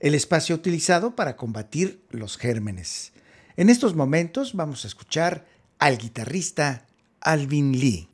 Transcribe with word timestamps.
el 0.00 0.14
espacio 0.14 0.54
utilizado 0.54 1.16
para 1.16 1.36
combatir 1.36 2.02
los 2.10 2.36
gérmenes. 2.36 3.12
En 3.56 3.70
estos 3.70 3.94
momentos 3.94 4.54
vamos 4.54 4.84
a 4.84 4.88
escuchar 4.88 5.46
al 5.78 5.98
guitarrista 5.98 6.86
Alvin 7.20 7.78
Lee. 7.78 8.08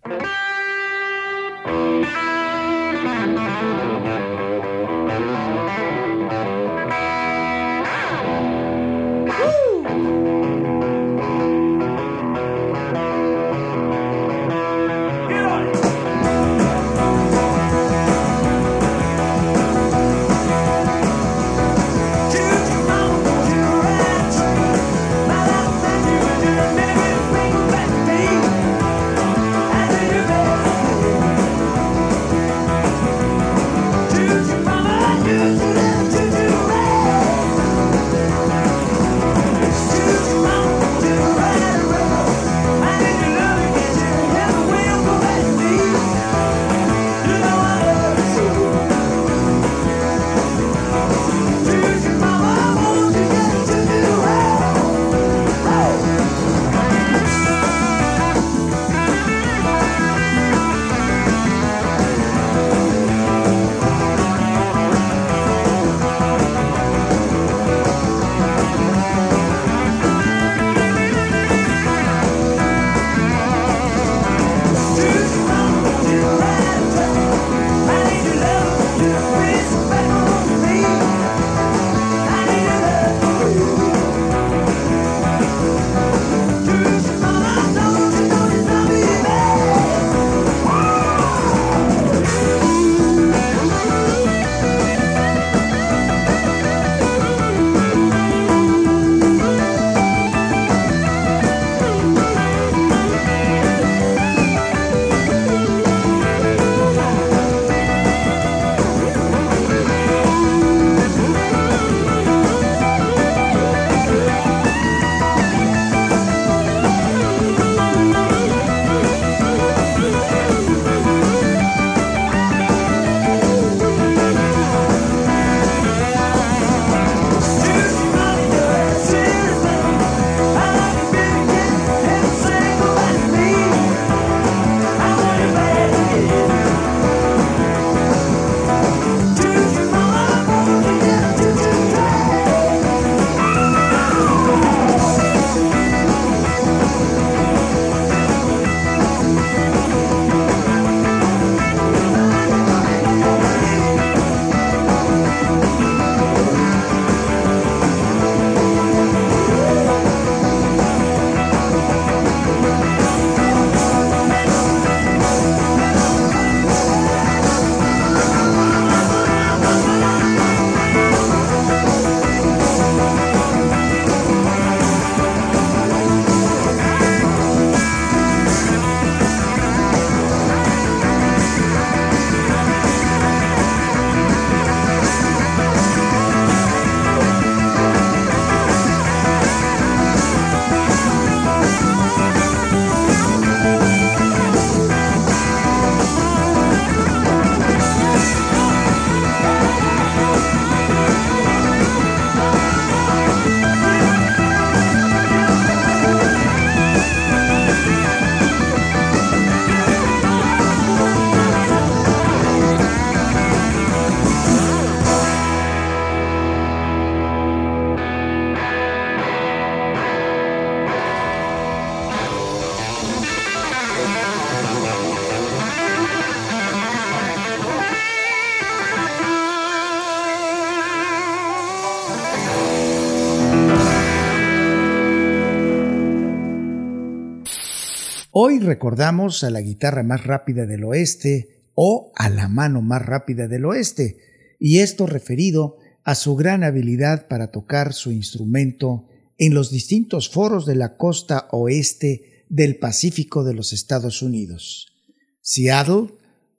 Recordamos 238.62 239.44
a 239.44 239.50
la 239.50 239.60
guitarra 239.60 240.02
más 240.02 240.24
rápida 240.24 240.66
del 240.66 240.84
oeste 240.84 241.70
o 241.74 242.12
a 242.16 242.28
la 242.28 242.48
mano 242.48 242.82
más 242.82 243.04
rápida 243.04 243.48
del 243.48 243.64
oeste, 243.64 244.18
y 244.58 244.78
esto 244.78 245.06
referido 245.06 245.76
a 246.04 246.14
su 246.14 246.36
gran 246.36 246.64
habilidad 246.64 247.28
para 247.28 247.50
tocar 247.50 247.92
su 247.92 248.12
instrumento 248.12 249.08
en 249.38 249.54
los 249.54 249.70
distintos 249.70 250.28
foros 250.28 250.66
de 250.66 250.76
la 250.76 250.96
costa 250.96 251.48
oeste 251.50 252.44
del 252.48 252.76
Pacífico 252.76 253.44
de 253.44 253.54
los 253.54 253.72
Estados 253.72 254.22
Unidos. 254.22 254.92
Seattle, 255.40 256.14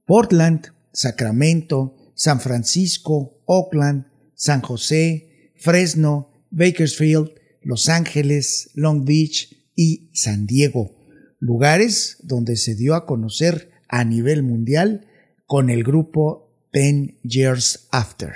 Portland, 0.05 0.67
Sacramento, 0.91 1.95
San 2.15 2.39
Francisco, 2.39 3.41
Oakland, 3.45 4.05
San 4.35 4.61
José, 4.61 5.51
Fresno, 5.55 6.31
Bakersfield, 6.51 7.31
Los 7.61 7.89
Ángeles, 7.89 8.71
Long 8.73 9.05
Beach 9.05 9.55
y 9.75 10.09
San 10.13 10.45
Diego, 10.45 11.02
lugares 11.44 12.18
donde 12.24 12.56
se 12.56 12.74
dio 12.74 12.95
a 12.95 13.06
conocer 13.06 13.69
a 13.90 14.06
nivel 14.06 14.44
mundial 14.44 15.06
con 15.45 15.69
el 15.69 15.84
grupo 15.84 16.50
Ten 16.72 17.18
Years 17.22 17.90
After. 17.92 18.31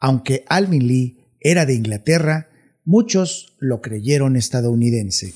Aunque 0.00 0.44
Alvin 0.48 0.88
Lee 0.88 1.18
era 1.40 1.66
de 1.66 1.74
Inglaterra, 1.74 2.48
muchos 2.86 3.54
lo 3.58 3.82
creyeron 3.82 4.34
estadounidense. 4.34 5.34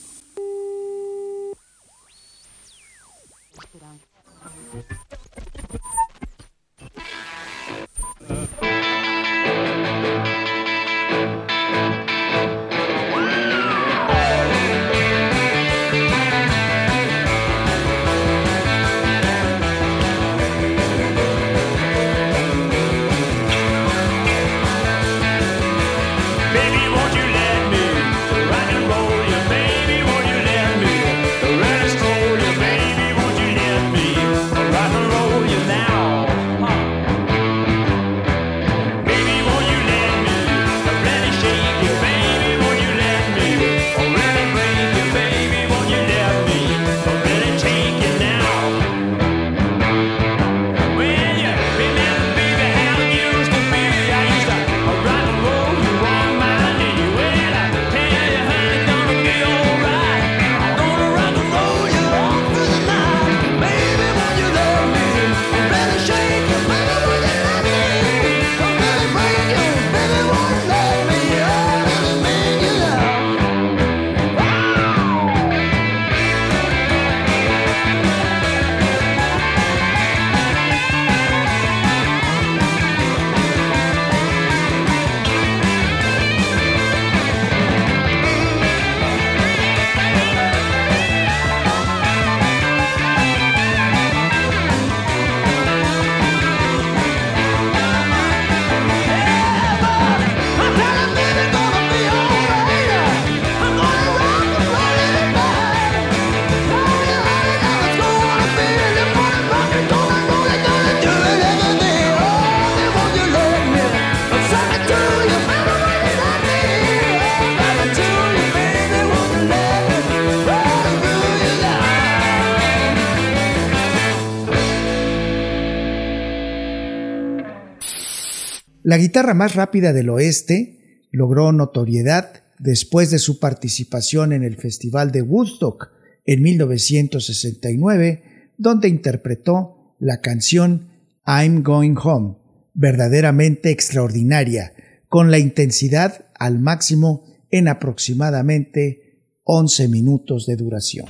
La 128.93 128.99
guitarra 128.99 129.33
más 129.33 129.55
rápida 129.55 129.95
del 129.95 130.11
oeste 130.11 131.07
logró 131.13 131.51
notoriedad 131.51 132.43
después 132.59 133.11
de 133.11 133.19
su 133.19 133.41
participación 133.41 134.35
en 134.35 134.43
el 134.43 134.57
Festival 134.57 135.13
de 135.13 135.23
Woodstock 135.23 135.89
en 136.27 136.43
1969, 136.43 138.51
donde 138.59 138.89
interpretó 138.89 139.97
la 139.99 140.21
canción 140.21 140.91
I'm 141.27 141.63
Going 141.63 141.95
Home, 142.05 142.35
verdaderamente 142.75 143.71
extraordinaria, 143.71 144.75
con 145.09 145.31
la 145.31 145.39
intensidad 145.39 146.27
al 146.35 146.59
máximo 146.59 147.25
en 147.51 147.69
aproximadamente 147.69 149.23
11 149.45 149.89
minutos 149.89 150.45
de 150.45 150.57
duración. 150.57 151.07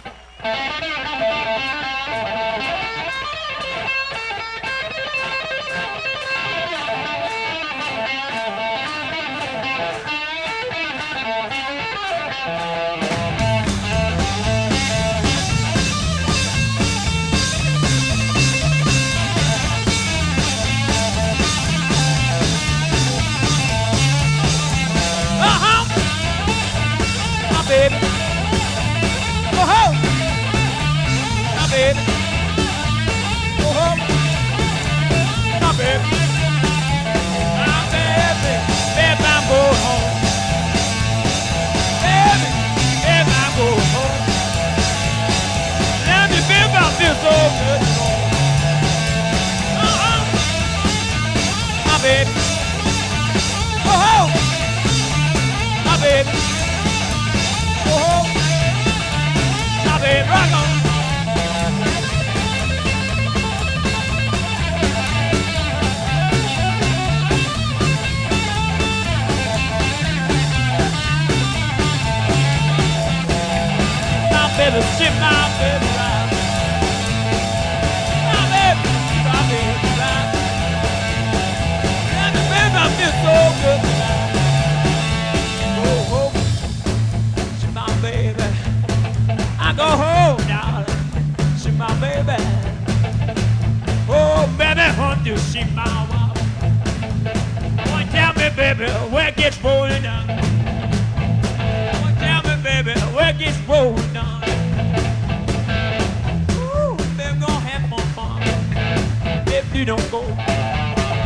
please 109.84 109.96
don't 109.96 110.10
go. 110.12 110.22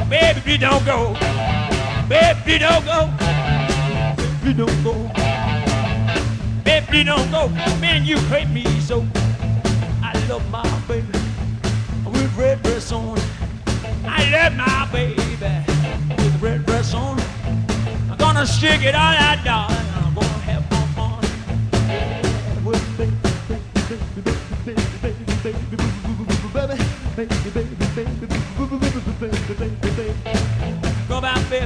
Baby, 0.09 0.41
please 0.41 0.61
don't 0.61 0.85
go. 0.87 1.13
Baby, 2.09 2.41
please 2.43 2.61
don't 2.61 2.85
go. 2.85 3.11
Baby, 4.17 4.33
please 4.41 4.57
don't 4.57 4.83
go. 4.83 4.95
Baby, 6.65 6.87
please 6.87 7.05
don't 7.05 7.31
go. 7.31 7.49
Man, 7.81 8.05
you 8.07 8.17
hate 8.33 8.49
me 8.49 8.65
so. 8.81 9.05
I 10.03 10.13
love 10.29 10.49
my 10.51 10.63
baby 10.89 11.07
with 12.07 12.35
red 12.37 12.63
dress 12.63 12.93
on. 12.93 13.19
I 14.07 14.31
love 14.31 14.55
my 14.55 14.89
baby 14.91 15.21
with 16.17 16.43
red 16.43 16.65
dress 16.65 16.95
on. 16.95 17.21
I'm 18.11 18.17
gonna 18.17 18.47
stick 18.47 18.83
it 18.83 18.95
all 18.95 19.17
out, 19.27 19.45
darling. 19.45 19.77
I'm 19.97 20.15
gonna 20.15 20.29
have 20.49 20.65
fun. 20.67 20.89
fun. 20.95 21.21
With 22.65 22.97
baby, 22.97 23.13
baby, 23.49 23.61
baby, 23.89 24.23
baby, 24.65 24.85
baby, 25.03 25.25
baby, 25.43 25.43
baby, 25.43 25.77
baby, 25.77 25.97
baby. 26.55 26.97
baby, 27.17 27.51
baby. 27.51 27.86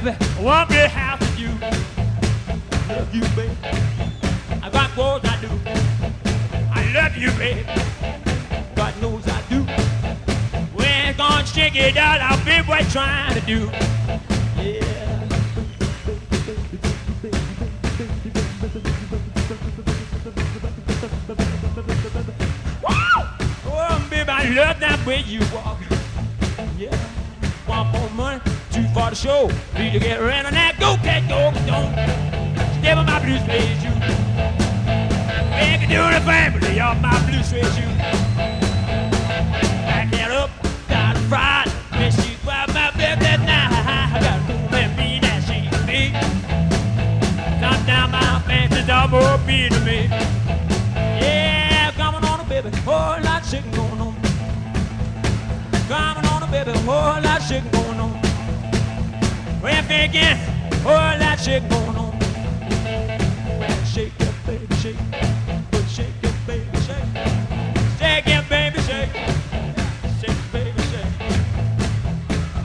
On, 0.01 0.05
baby, 0.05 0.17
I 0.37 0.41
want 0.41 0.69
me 0.71 0.77
half 0.77 1.21
of 1.21 1.39
you. 1.39 1.49
I 1.61 2.95
Love 2.97 3.13
you, 3.13 3.21
baby. 3.35 3.55
I 4.63 4.69
got 4.71 4.97
what 4.97 5.23
I 5.25 5.39
do. 5.39 5.49
I 6.73 6.91
love 6.91 7.15
you, 7.15 7.31
baby. 7.37 7.63
God 8.75 8.99
knows 8.99 9.27
I 9.27 9.41
do. 9.49 9.63
We 10.75 10.85
ain't 10.85 11.17
gonna 11.17 11.45
shake 11.45 11.75
it 11.75 11.97
out, 11.97 12.19
I'll 12.19 12.43
be 12.43 12.67
what 12.67 12.89
trying 12.89 13.35
to 13.35 13.41
do. 13.41 13.69
Yeah. 14.59 15.27
Oh, 23.73 24.07
baby, 24.09 24.29
I 24.29 24.49
love 24.49 24.79
that 24.79 25.05
way 25.05 25.21
you 25.27 25.41
walk. 25.53 25.77
Yeah. 26.77 26.95
One 27.67 27.87
more 27.87 28.09
money, 28.11 28.41
two 28.71 28.87
far 28.93 29.09
to 29.09 29.15
show. 29.15 29.47
Need 29.77 29.93
to 29.93 29.99
get 29.99 30.19
around 30.19 30.45
of 30.45 30.53
that. 30.53 30.79
Go, 30.79 30.95
cat, 31.03 31.27
go, 31.27 31.51
don't. 31.67 31.91
Step 32.79 32.97
on 32.97 33.05
my 33.05 33.19
blue 33.19 33.37
suede 33.43 33.77
shoe. 33.83 33.95
Make 35.51 35.83
it 35.83 35.91
do 35.91 35.99
the 35.99 36.21
family 36.23 36.79
on 36.79 37.01
my 37.01 37.19
blue 37.27 37.43
suede 37.43 37.67
shoe. 37.75 37.93
Back 39.85 40.09
that 40.11 40.31
up, 40.31 40.49
got 40.87 41.17
it 41.17 41.25
fried. 41.27 41.67
Miss 41.99 42.15
you 42.27 42.37
by 42.45 42.65
my 42.67 42.91
bed 42.95 43.19
that 43.19 43.39
night. 43.43 43.71
I 43.75 44.19
got 44.23 44.39
to 44.47 44.55
let 44.71 44.97
me 44.97 45.19
that 45.19 45.43
she 45.43 45.67
me. 45.85 46.15
Come 47.59 47.85
down 47.85 48.11
my 48.11 48.39
fancy 48.47 48.87
double 48.87 49.37
be 49.45 49.67
to 49.69 49.79
me. 49.81 50.07
Yeah, 51.19 51.91
coming 51.97 52.23
on, 52.23 52.39
a 52.39 52.43
baby. 52.45 52.69
Whole 52.87 53.19
lot 53.21 53.43
of 53.43 53.51
chicken 53.51 53.71
going 53.71 53.99
on. 53.99 54.15
Coming 55.87 56.25
on, 56.31 56.43
a 56.43 56.47
baby. 56.47 56.71
Whole 56.79 57.21
lot 57.21 57.41
of 57.41 57.47
chicken 57.47 57.69
going 57.69 57.75
on. 57.75 57.80
Thinking, 59.91 60.37
lot 60.85 61.21
of 61.21 61.43
chicken 61.43 61.67
going 61.67 61.97
on. 61.97 62.13
Shake 63.83 64.13
it, 64.19 64.35
baby, 64.47 64.75
shake. 64.75 64.95
But 65.69 65.85
shake 65.89 66.23
it, 66.23 66.33
baby, 66.47 66.77
shake. 66.87 67.09
Shake 67.99 68.27
it, 68.27 68.47
baby, 68.47 68.79
shake. 68.87 69.13
Shake 70.21 70.51
baby, 70.53 70.81
shake. 70.91 71.13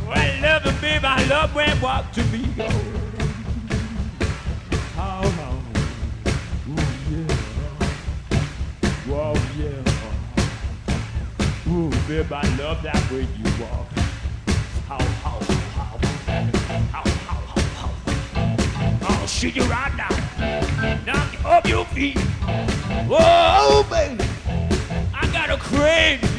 I 0.09 0.39
love 0.41 0.67
it, 0.67 0.81
baby. 0.81 1.05
I 1.05 1.27
love 1.27 1.53
when 1.53 1.81
walk 1.81 2.13
to 2.13 2.23
me. 2.27 2.45
Oh. 2.61 2.93
Babe, 12.07 12.33
I 12.33 12.57
love 12.57 12.85
that 12.85 13.11
way 13.11 13.27
you 13.37 13.45
walk. 13.61 13.89
How, 14.87 15.03
how, 15.25 15.36
shoot 19.37 19.55
you 19.55 19.65
right 19.65 19.95
now. 19.97 20.09
Knock 21.05 21.31
you 21.35 21.47
off 21.47 21.69
your 21.69 21.85
feet. 21.85 22.19
Whoa, 23.07 23.85
baby. 23.91 24.25
I 25.13 25.31
got 25.31 25.51
a 25.51 25.59
crave 25.59 26.36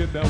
love 0.00 0.16
and 0.16 0.29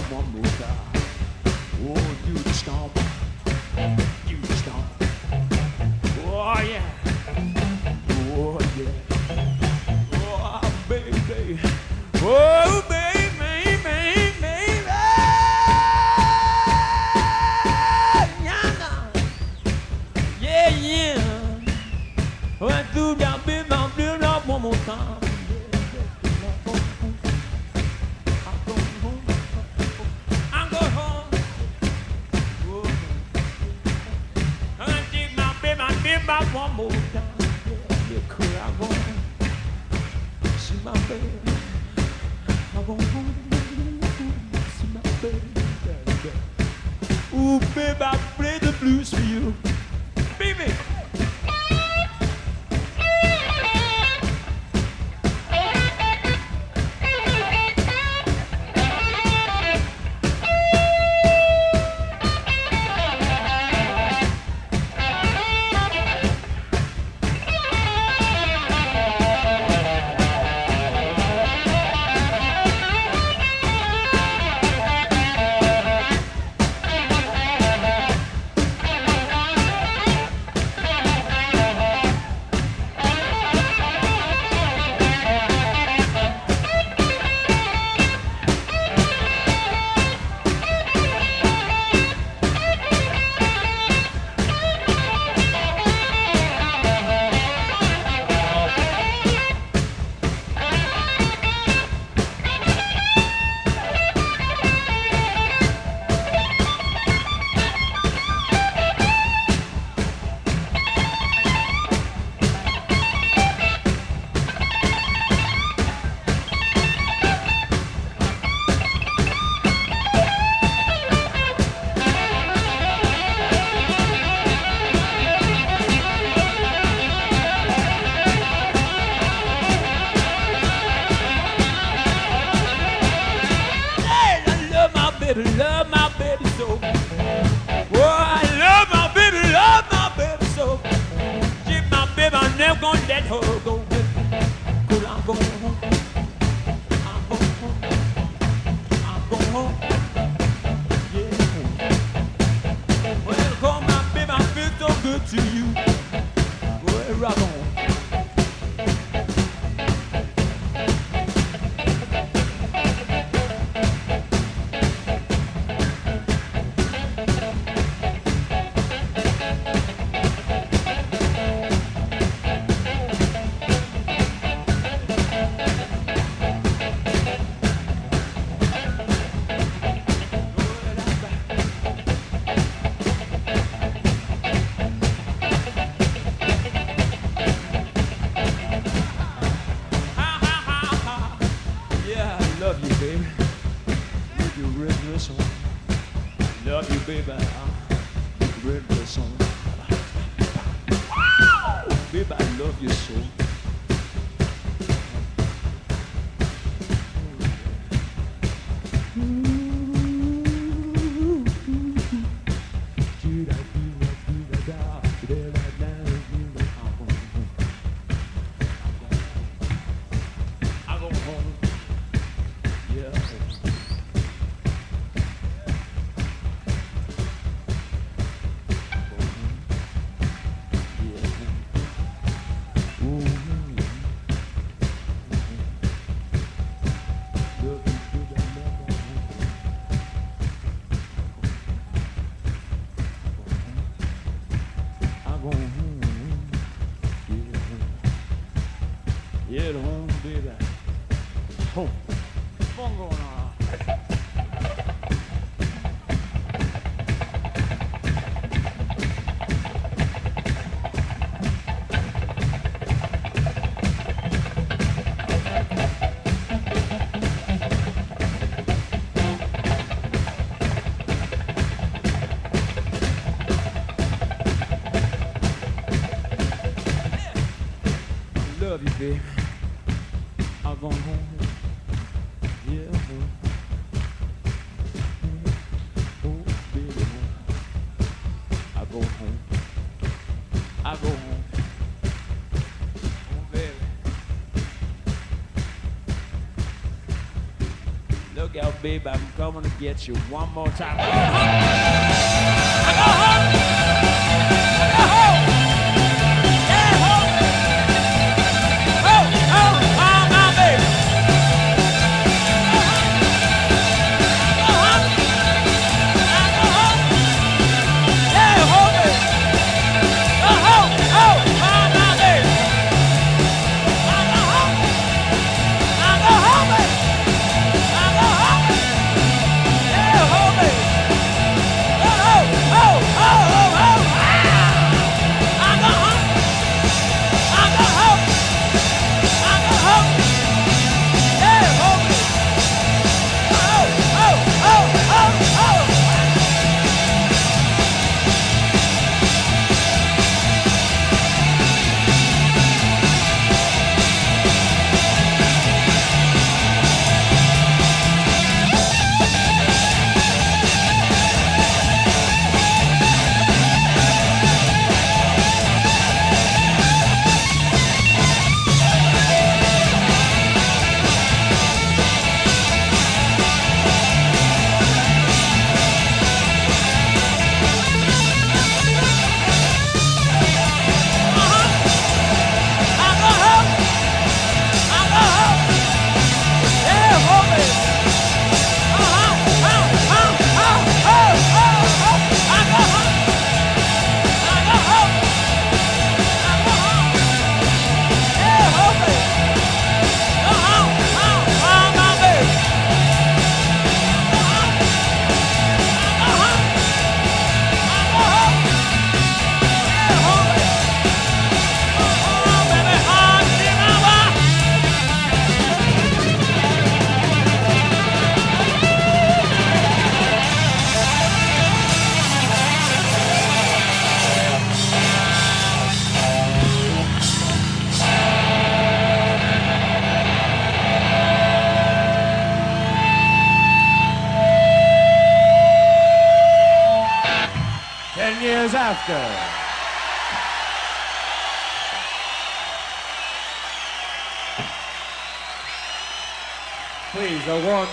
Baby. 299.02 299.16
I'm 299.16 299.32
coming 299.32 299.62
to 299.62 299.70
get 299.80 300.06
you 300.06 300.14
one 300.28 300.52
more 300.52 300.68
time. 300.68 300.98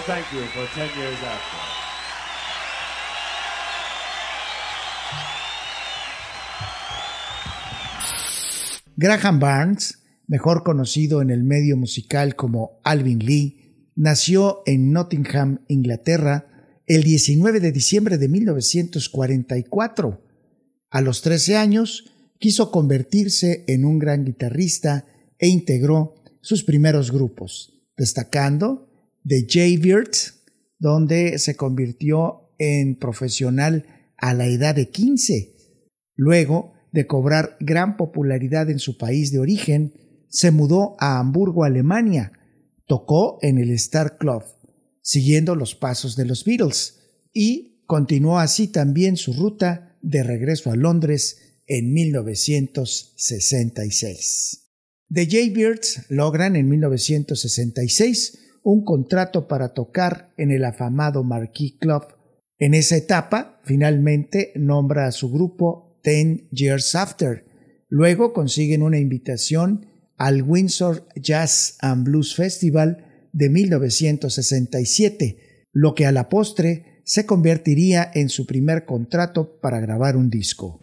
Thank 0.07 0.25
you 0.31 0.39
for 0.55 0.65
10 0.73 0.87
years 0.97 1.19
after. 1.21 1.57
Graham 8.95 9.39
Barnes, 9.39 9.99
mejor 10.27 10.63
conocido 10.63 11.21
en 11.21 11.29
el 11.29 11.43
medio 11.43 11.75
musical 11.75 12.37
como 12.37 12.79
Alvin 12.85 13.19
Lee, 13.19 13.91
nació 13.95 14.63
en 14.65 14.93
Nottingham, 14.93 15.59
Inglaterra, 15.67 16.47
el 16.85 17.03
19 17.03 17.59
de 17.59 17.73
diciembre 17.73 18.17
de 18.17 18.29
1944. 18.29 20.23
A 20.89 21.01
los 21.01 21.21
13 21.21 21.57
años, 21.57 22.13
quiso 22.39 22.71
convertirse 22.71 23.65
en 23.67 23.83
un 23.83 23.99
gran 23.99 24.23
guitarrista 24.23 25.05
e 25.37 25.47
integró 25.47 26.15
sus 26.39 26.63
primeros 26.63 27.11
grupos, 27.11 27.83
destacando 27.97 28.87
The 29.27 29.45
Jaybirds, 29.47 30.43
donde 30.79 31.37
se 31.39 31.55
convirtió 31.55 32.51
en 32.57 32.95
profesional 32.95 33.85
a 34.17 34.33
la 34.33 34.47
edad 34.47 34.75
de 34.75 34.89
15. 34.89 35.55
Luego 36.15 36.73
de 36.93 37.05
cobrar 37.07 37.57
gran 37.59 37.97
popularidad 37.97 38.69
en 38.69 38.79
su 38.79 38.97
país 38.97 39.29
de 39.31 39.39
origen, 39.39 39.93
se 40.29 40.51
mudó 40.51 40.95
a 40.99 41.19
Hamburgo, 41.19 41.65
Alemania. 41.65 42.31
Tocó 42.85 43.39
en 43.41 43.57
el 43.57 43.71
Star 43.71 44.17
Club. 44.17 44.43
siguiendo 45.01 45.55
los 45.55 45.73
pasos 45.73 46.15
de 46.17 46.25
los 46.25 46.43
Beatles, 46.43 46.99
y 47.31 47.81
continuó 47.85 48.39
así 48.39 48.67
también 48.67 49.15
su 49.15 49.31
ruta 49.31 49.97
de 50.01 50.21
regreso 50.21 50.69
a 50.69 50.75
Londres 50.75 51.61
en 51.65 51.93
1966. 51.93 54.65
The 55.09 55.25
Jaybirds 55.25 56.07
logran 56.09 56.57
en 56.57 56.67
1966 56.67 58.46
un 58.69 58.84
contrato 58.84 59.47
para 59.47 59.69
tocar 59.69 60.34
en 60.36 60.51
el 60.51 60.65
afamado 60.65 61.23
Marquis 61.23 61.75
Club. 61.80 62.03
En 62.60 62.73
esa 62.73 62.97
etapa, 62.97 63.62
finalmente 63.63 64.51
nombra 64.56 65.08
a 65.08 65.13
su 65.13 65.32
grupo 65.32 66.01
Ten 66.03 66.49
Years 66.51 66.93
After. 66.93 67.45
Luego 67.88 68.34
consiguen 68.34 68.82
una 68.82 68.99
invitación 68.99 69.88
al 70.17 70.41
Windsor 70.41 71.08
Jazz 71.15 71.77
and 71.80 72.03
Blues 72.03 72.36
Festival 72.36 73.30
de 73.32 73.49
1967, 73.49 75.38
lo 75.71 75.95
que 75.95 76.06
a 76.06 76.12
la 76.12 76.27
postre 76.27 77.03
se 77.06 77.25
convertiría 77.25 78.12
en 78.13 78.27
su 78.27 78.45
primer 78.45 78.84
contrato 78.84 79.62
para 79.62 79.80
grabar 79.80 80.17
un 80.17 80.30
disco. 80.30 80.82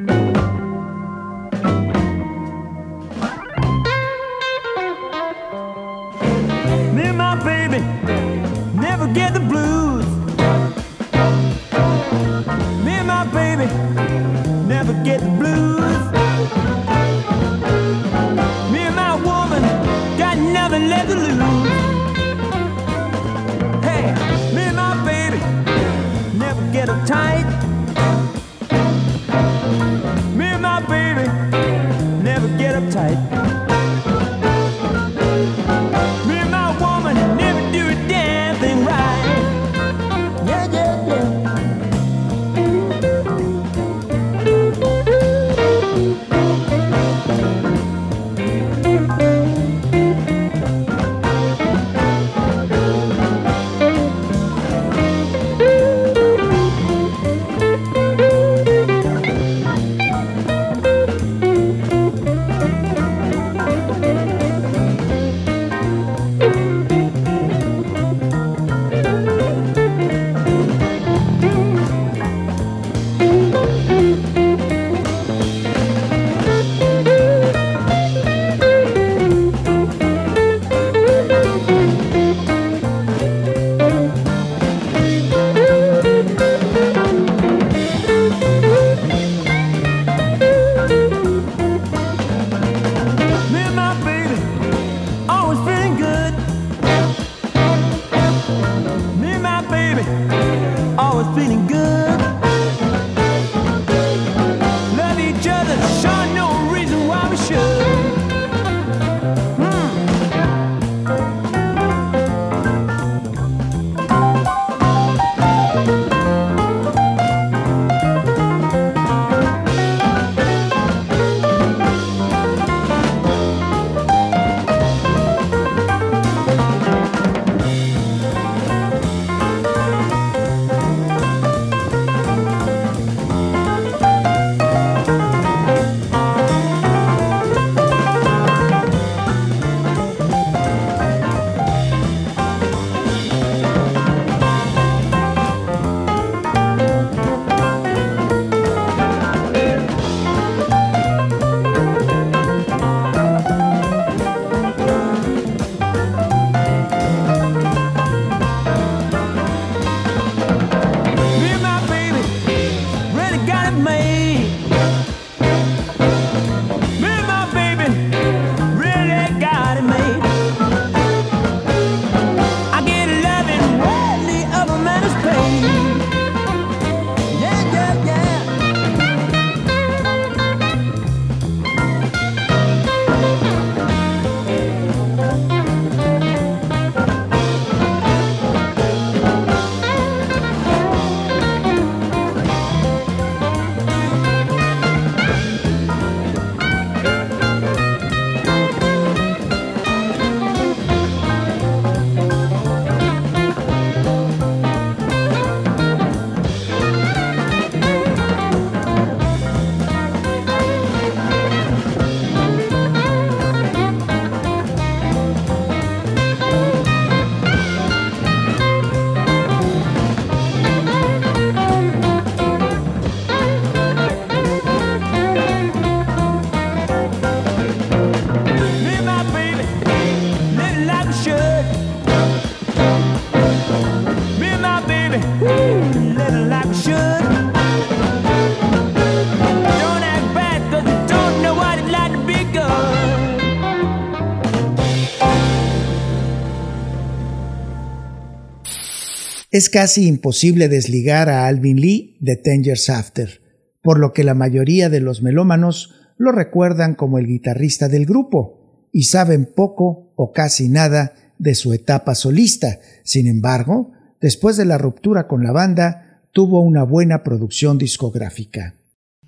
Es 249.55 249.71
casi 249.71 250.09
imposible 250.09 250.69
desligar 250.69 251.29
a 251.29 251.47
Alvin 251.47 251.81
Lee 251.81 252.17
de 252.19 252.37
Ten 252.37 252.65
Years 252.65 252.91
After, 252.91 253.41
por 253.83 253.99
lo 253.99 254.13
que 254.13 254.25
la 254.25 254.35
mayoría 254.35 254.89
de 254.89 255.01
los 255.01 255.23
melómanos 255.23 255.95
lo 256.19 256.33
recuerdan 256.33 256.95
como 256.95 257.19
el 257.19 257.27
guitarrista 257.27 257.89
del 257.89 258.05
grupo 258.05 258.89
y 258.93 259.05
saben 259.05 259.47
poco 259.47 260.13
o 260.17 260.33
casi 260.33 260.69
nada 260.69 261.15
de 261.39 261.55
su 261.55 261.73
etapa 261.73 262.15
solista. 262.15 262.81
Sin 263.05 263.29
embargo, 263.29 263.93
Después 264.25 264.57
de 264.57 264.65
la 264.65 264.79
ruptura 264.79 265.29
con 265.29 265.45
la 265.45 265.53
banda, 265.53 266.23
tuvo 266.33 266.63
una 266.63 266.83
buena 266.83 267.23
producción 267.23 267.77
discográfica. 267.77 268.75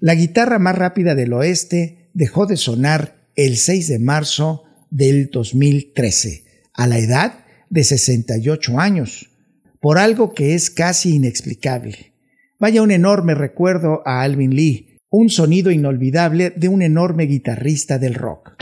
La 0.00 0.14
guitarra 0.14 0.58
más 0.58 0.74
rápida 0.74 1.14
del 1.14 1.34
oeste 1.34 2.08
dejó 2.14 2.46
de 2.46 2.56
sonar 2.56 3.14
el 3.34 3.58
6 3.58 3.88
de 3.88 3.98
marzo 3.98 4.64
del 4.88 5.28
2013, 5.30 6.44
a 6.72 6.86
la 6.86 6.98
edad 6.98 7.44
de 7.68 7.84
68 7.84 8.80
años, 8.80 9.28
por 9.86 9.98
algo 9.98 10.34
que 10.34 10.56
es 10.56 10.68
casi 10.68 11.14
inexplicable. 11.14 12.12
Vaya 12.58 12.82
un 12.82 12.90
enorme 12.90 13.36
recuerdo 13.36 14.02
a 14.04 14.22
Alvin 14.22 14.50
Lee, 14.50 14.98
un 15.10 15.30
sonido 15.30 15.70
inolvidable 15.70 16.50
de 16.50 16.66
un 16.66 16.82
enorme 16.82 17.26
guitarrista 17.26 17.96
del 17.96 18.14
rock. 18.14 18.56